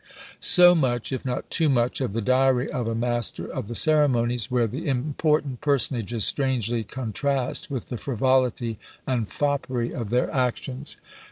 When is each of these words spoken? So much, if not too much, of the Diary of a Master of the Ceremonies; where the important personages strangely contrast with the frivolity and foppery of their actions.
So 0.39 0.73
much, 0.73 1.11
if 1.11 1.23
not 1.25 1.51
too 1.51 1.69
much, 1.69 2.01
of 2.01 2.13
the 2.13 2.23
Diary 2.23 2.71
of 2.71 2.87
a 2.87 2.95
Master 2.95 3.45
of 3.45 3.67
the 3.67 3.75
Ceremonies; 3.75 4.49
where 4.49 4.65
the 4.65 4.87
important 4.87 5.61
personages 5.61 6.23
strangely 6.25 6.83
contrast 6.83 7.69
with 7.69 7.89
the 7.89 7.97
frivolity 7.99 8.79
and 9.05 9.29
foppery 9.29 9.93
of 9.93 10.09
their 10.09 10.31
actions. 10.33 10.97